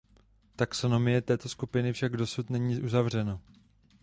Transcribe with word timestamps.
Taxonomie 0.55 1.21
této 1.21 1.49
skupiny 1.49 1.93
však 1.93 2.17
dosud 2.17 2.49
není 2.49 2.81
uzavřena. 2.81 3.39